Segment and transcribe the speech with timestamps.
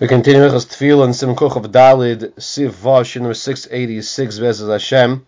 [0.00, 5.26] We continue with Tefillah and Simkuch of Dalid Siv Vash number 686 Vezes Hashem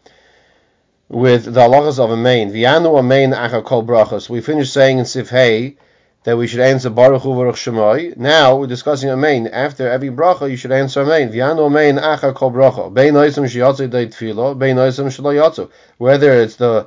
[1.09, 2.53] with the halachas of a main.
[2.53, 4.31] Vianu a main acha kol brachas.
[4.31, 5.77] We finished saying in Siv Hey
[6.23, 8.17] that we should answer Baruch Hu Baruch Shemai.
[8.17, 9.49] Now we're discussing a main.
[9.49, 11.31] After every bracha, you should answer a main.
[11.31, 12.95] Vianu a main acha kol bracha.
[12.95, 14.57] Bein oisam shiyatzu day tefillah.
[14.57, 16.87] Bein shlo Whether it's the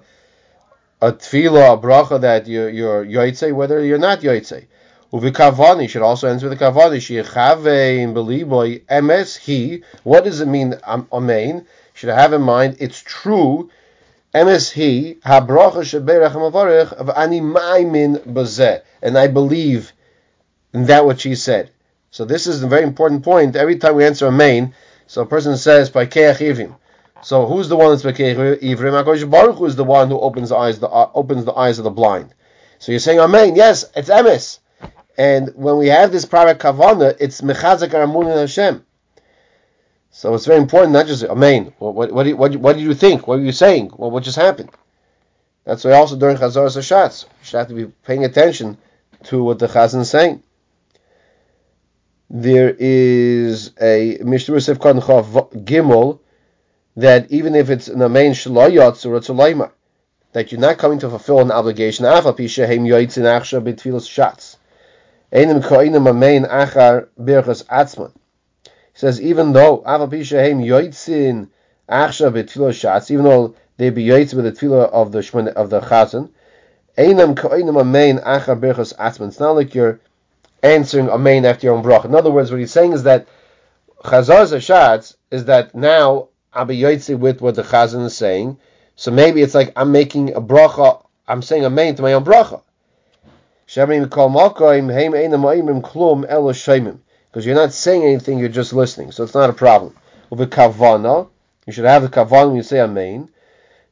[1.02, 4.68] a tefillah, a bracha that you're, you're yoytze, whether you're not yoytze.
[5.14, 6.98] Uvikavani should also answer with a kavani.
[6.98, 9.84] Shechavein beliboy emes he.
[10.04, 10.74] What does it mean?
[10.88, 11.68] Amen.
[11.94, 13.70] Should have in mind it's true.
[14.34, 19.94] Emes he habracha sheberach mavarich of ani maimin bazeh, and I believe
[20.74, 21.70] in that what she said.
[22.10, 23.56] So this is a very important point.
[23.56, 24.74] Every time we answer amen,
[25.06, 26.76] so a person says by ivim.
[27.22, 29.04] So who's the one that's bekeach ivrim?
[29.04, 31.78] Hakadosh Baruch Hu is the one who opens the eyes, the, uh, opens the eyes
[31.78, 32.34] of the blind.
[32.80, 33.56] So you're saying amen?
[33.56, 34.58] Yes, it's emes.
[35.18, 38.86] And when we have this private kavana, it's mechazek aramun in Hashem.
[40.10, 41.74] So it's very important, not just amen.
[41.80, 43.28] What, what, what, what, what did you think?
[43.28, 43.90] What were you saying?
[43.90, 44.70] What just happened?
[45.66, 48.78] That's why also during Chazar Sashatz, you should have to be paying attention
[49.26, 50.44] to what the Chazan is saying.
[52.30, 55.00] There is a Mishnah Sefkan
[55.66, 56.20] Gimel
[56.96, 59.72] that even if it's an amen shaloyatz or a
[60.34, 62.06] that you're not coming to fulfill an obligation.
[62.06, 64.58] Afa pisha heim yoitzin achsha betfilos shatz.
[65.34, 65.50] He says
[69.20, 71.50] even though yoitzin
[71.90, 76.30] shatz, even though they be yoitz with the tefillah of the shmon of the chazan.
[76.96, 77.16] It's
[79.40, 80.00] not like you're
[80.62, 82.06] answering amein after your own brach.
[82.06, 83.28] In other words, what he's saying is that
[84.04, 88.60] chazar shatz is that now I'll be yoitzi with what the chazan is saying.
[88.96, 92.62] So maybe it's like I'm making a bracha, I'm saying amein to my own bracha.
[93.76, 93.88] Because
[97.46, 99.12] you're not saying anything, you're just listening.
[99.12, 99.96] So it's not a problem.
[100.30, 101.28] With kavana,
[101.66, 103.30] you should have the kavana when you say amen.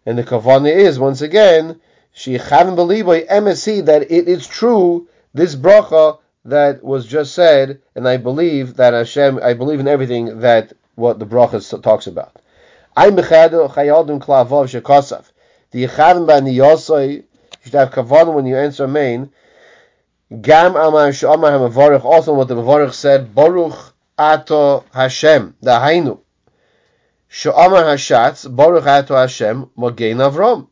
[0.06, 1.81] And the kavana is, once again,
[2.12, 7.81] she haven't believed by MSC that it is true, this bracha that was just said,
[7.96, 12.36] and I believe that Hashem, I believe in everything that what the bracha talks about.
[12.96, 15.25] I'm chayadim klavav shekasav.
[15.72, 17.24] The yechavim ba niyosoi, you
[17.63, 19.31] should have kavana when you answer amen,
[20.40, 26.19] Gam Amar Shamar HaMavarich, also what the Mavarich said, Baruch Ato Hashem, the Hainu.
[27.30, 30.69] Shamar Hashatz, Baruch Ato Hashem, Mogein Avram.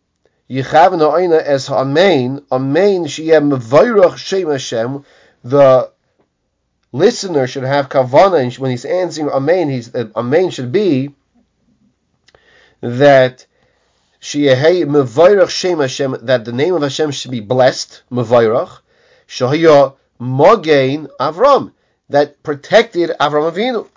[0.50, 5.04] Yichav No'ina Es Amen, Amen Shiyem Mavarich Shem Hashem,
[5.44, 5.92] the
[6.92, 11.14] listener should have kavana and when he's answering amen, he's uh, should be
[12.82, 13.46] that
[14.22, 18.80] that the name of Hashem should be blessed mevayrach
[19.30, 21.72] Shahya Mogain Avram
[22.10, 23.88] that protected Avram Avinu.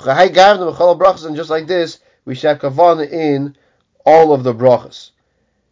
[0.00, 3.56] And just like this, we should have kavanah in
[4.06, 5.10] all of the brachas.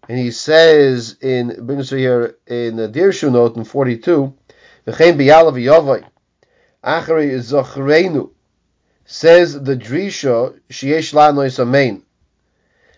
[0.08, 4.34] And he says in brings here in the Dirshu note in 42,
[4.86, 6.04] V'chein biyalav yavai,
[6.84, 8.30] zochreinu,
[9.04, 12.02] says the Drisha, sheyesh la'nois amein.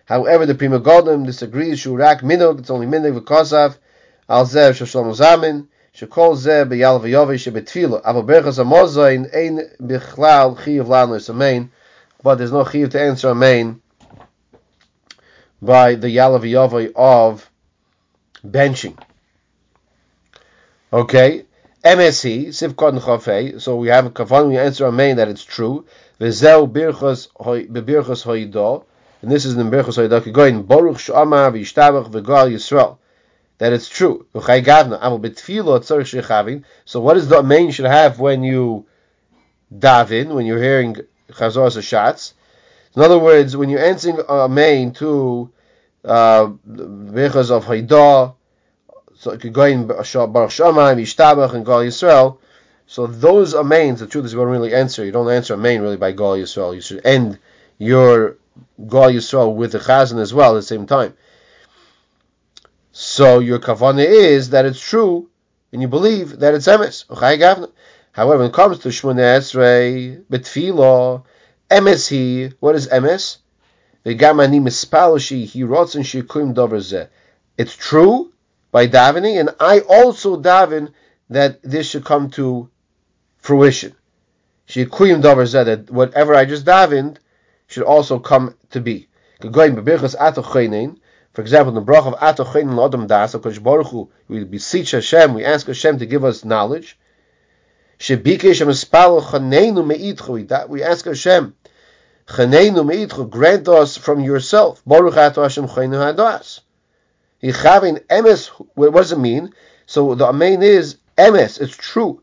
[0.05, 3.77] However, the Pri Megadim disagrees, shurak minog, it's only minog v'kosav,
[4.27, 10.92] al zev shashlam zamin, שכל זה ביאל ויובי שבתפילה, אבל ברכס המוזוין אין בכלל חייב
[10.92, 11.64] לנו אמן,
[12.24, 13.80] but there's no chiyuv to answer amen
[15.62, 17.50] by the yalav yavai of
[18.44, 18.96] benching.
[20.92, 21.44] Okay,
[21.84, 23.60] MSC sivkot chafei.
[23.60, 24.48] So we have a kavan.
[24.48, 25.84] We answer amen that it's true.
[26.20, 27.28] V'zeu birchas
[27.68, 28.84] bebirchas hoidah,
[29.22, 30.32] and this is in birchas hoidah.
[30.32, 32.96] Going baruch shamar v'yishtabach v'gal Yisrael
[33.59, 34.25] that it's true.
[34.33, 34.39] So
[37.01, 38.87] what is the main should have when you
[39.73, 40.95] daven, when you're hearing
[41.29, 42.33] chazor shots?
[42.95, 45.51] In other words, when you're answering a main to
[46.03, 48.35] uh, of Haidah,
[49.15, 52.37] so it could go in Baruch Shamayim, Yishtabach, and Gal Yisrael.
[52.87, 55.03] So those amains, the truth is, you don't really answer.
[55.05, 56.73] You don't answer a main really by Gal Yisrael.
[56.73, 57.37] You should end
[57.77, 58.37] your
[58.87, 61.13] Gal Yisrael with the Chazan as well at the same time.
[63.01, 65.29] So your kavana is that it's true,
[65.71, 67.05] and you believe that it's emes.
[68.11, 71.23] However, when it comes to Shmoneh Esrei, Betfilo,
[71.71, 73.37] emes he, what is emes?
[74.05, 77.07] V'gamani mispaloshi, he rots and shikuim
[77.57, 78.33] It's true
[78.69, 80.91] by davening, and I also daven
[81.29, 82.69] that this should come to
[83.37, 83.95] fruition.
[84.67, 87.19] Shikuim dover that whatever I just davened
[87.67, 89.07] should also come to be.
[91.39, 95.45] For example, the brach of Atochein Lodam Das, of Baruch Hu, we beseech Hashem, we
[95.45, 96.99] ask Hashem to give us knowledge.
[97.97, 100.67] Shebikesh Mispal Chanenu Meitchu.
[100.67, 101.55] We ask Hashem,
[102.27, 104.81] Chanenu Meitchu, grant us from yourself.
[104.85, 106.59] Baruch Ato Hashem Chaynu Hadas.
[107.41, 108.47] Yichavin emes.
[108.75, 109.53] What does it mean?
[109.85, 111.61] So the amen is emes.
[111.61, 112.21] It's true.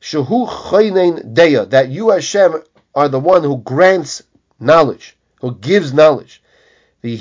[0.00, 1.68] Shehu Chaynein Deya.
[1.68, 2.62] That you Hashem
[2.94, 4.22] are the one who grants
[4.58, 6.40] knowledge, who gives knowledge.
[7.04, 7.20] And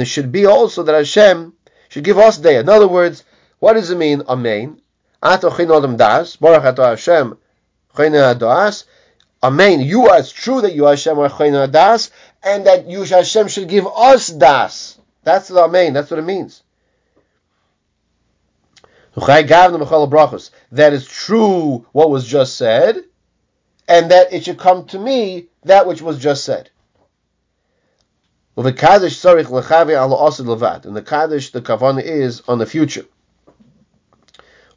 [0.00, 1.54] it should be also that Hashem
[1.88, 2.60] should give us deya.
[2.60, 3.24] In other words,
[3.60, 4.20] what does it mean?
[4.28, 4.78] Amen.
[9.42, 9.80] Amen.
[9.80, 12.10] You are, it's true that you Hashem are Chayna das,
[12.42, 14.98] and that you Hashem should give us das.
[15.22, 15.94] That's the Amen.
[15.94, 16.62] That's what it means.
[19.16, 22.98] That is true what was just said,
[23.88, 26.70] and that it should come to me that which was just said.
[28.56, 29.32] In the Kaddish, the
[31.60, 33.04] Kavanah is on the future.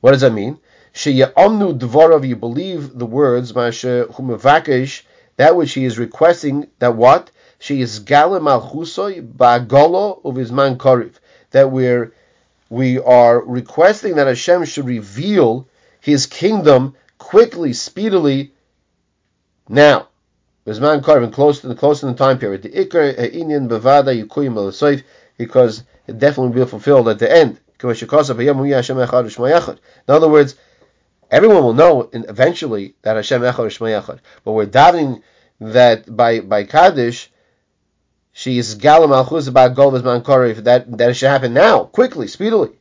[0.01, 0.59] What does that mean?
[0.93, 5.03] Sheyamnu dvarav, you believe the words, humevakesh,
[5.35, 7.29] that which he is requesting, that what?
[7.59, 11.13] She is galim malchusoy ba'golo of his man koriv.
[11.51, 12.13] That we're,
[12.69, 15.67] we are requesting that Hashem should reveal
[15.99, 18.53] his kingdom quickly, speedily,
[19.69, 20.07] now.
[20.67, 22.61] Bizman koriv, close to the close in the time period.
[22.61, 25.03] The ikar uh, inyan bevada yukuyim
[25.37, 27.61] because it definitely will be fulfilled at the end.
[27.81, 27.89] In
[30.13, 30.55] other words,
[31.31, 35.23] everyone will know eventually that Hashem Echad Shema But we're doubting
[35.61, 37.31] that by by Kaddish,
[38.33, 40.21] she is Galam Alchuz about Golvas Man
[40.63, 42.71] that that it should happen now, quickly, speedily.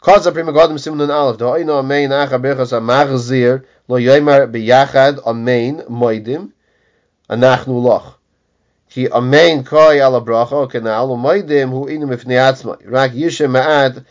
[0.00, 1.08] Cause the Pri Megadim simon.
[1.36, 5.18] Do I know amein acha berchas amachzir Lo biyachad
[5.88, 6.52] moidim
[7.28, 8.20] anachnu loch.
[8.88, 10.70] Ki bracha
[11.18, 11.88] moidim hu.
[12.88, 14.04] Rak yishe ma'ad.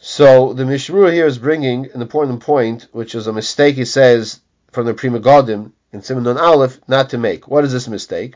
[0.00, 4.40] So the Mishmur here is bringing an important point, which is a mistake he says
[4.72, 7.46] from the Pri Megadim in Simon Aleph not to make.
[7.46, 8.34] What is this mistake?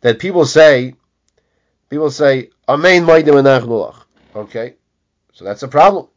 [0.00, 0.96] That people say,
[1.90, 4.04] people say, Amen ma'idim, anachnu loch.
[4.34, 4.74] Okay,
[5.32, 6.08] so that's a problem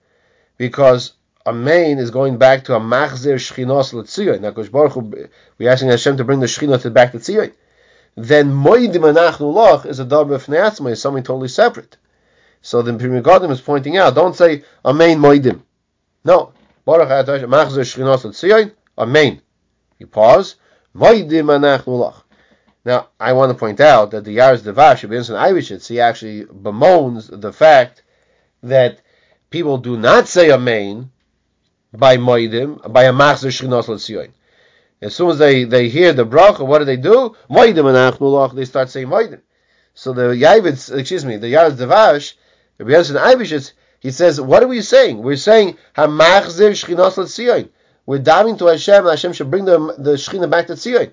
[0.58, 1.14] because
[1.50, 4.42] Amen is going back to a Machzir Shchinos L'Tzion.
[4.42, 7.52] Now, Baruch Hu, we're asking Hashem to bring the Shechinah back to Tzion.
[8.16, 11.98] Then Moedim Anachnu Loch is a Darba Fneatzma, is something totally separate.
[12.62, 15.64] So the Pri Megadim is pointing out, don't say Amen Moedim.
[16.24, 16.54] No.
[16.86, 19.42] Baruch Hashem, Machzir Shchinos L'Tzion, Amen.
[19.98, 20.56] You pause.
[20.96, 22.28] Moedim Anachnu Loch.
[22.86, 27.28] Now, I want to point out that the Yars Devash, Ibn Ivishitz, he actually bemoans
[27.42, 28.04] the fact
[28.62, 29.02] that
[29.50, 31.10] people do not say Amen
[31.94, 34.32] by Moedim, by a Machzer Shchinos L'Tzion.
[35.02, 37.36] As soon as they, they hear the bracha, what do they do?
[37.50, 39.42] Moedim and Achnulach, they start saying Moedim.
[39.94, 42.34] So the Yavitz, excuse me, the Yaz Devash,
[42.78, 45.22] Rabbi Yosef Ivishitz, he says, what are we saying?
[45.22, 47.70] We're saying Hamachzer Shchinos L'Tzion.
[48.06, 51.12] We're diving to Hashem, and Hashem should bring the, the Shechina back to Tzion.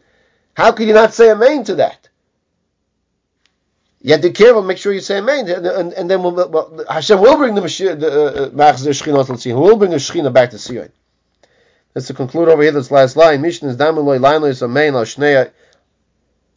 [0.55, 2.09] How could you not say Amen to that?
[4.03, 6.33] You have to be careful, make sure you say Amen, and, and, and then we'll,
[6.33, 9.61] well, Hashem will bring the Machzir uh, Shechina to Tzion.
[9.61, 10.91] We'll bring the Shechina back to Tzion.
[11.95, 13.41] Let's conclude over here this last line.
[13.41, 15.51] Mishnah is Damaloi Lainoi is Amen al Shnei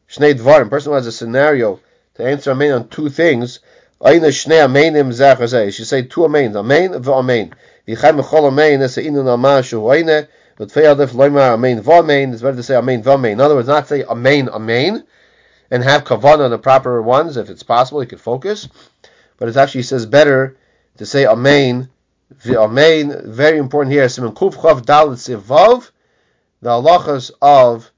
[0.10, 0.70] Shnei Dvarim.
[0.70, 1.80] Person who has a scenario
[2.16, 3.60] to answer Amen on two things.
[4.06, 5.74] Aina Shnei Amenim Zachazeh.
[5.74, 6.56] She say two Amen.
[6.58, 7.54] Amen v'Amen.
[7.88, 10.28] Yichai Mechol Amen is Inu Nama Shu Aina.
[10.58, 12.34] But Feyadef Loimar Amen v'Amen.
[12.34, 13.32] It's better to say Amen v'Amen.
[13.32, 15.06] In other words, not say Amen Amen
[15.72, 18.02] and have kavanah the proper ones if it's possible.
[18.02, 18.68] He could focus,
[19.38, 20.58] but it actually says better
[20.98, 21.90] to say amen.
[22.44, 23.22] The Amen.
[23.34, 24.08] Very important here.
[24.08, 25.92] Simon kuf chav dalit.
[26.62, 27.90] The halachas of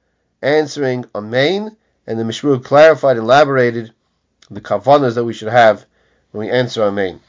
[0.42, 1.76] answering amen,
[2.08, 3.92] and the Mishmur clarified, elaborated
[4.50, 5.86] the kavanas that we should have
[6.32, 7.20] when we answer amen.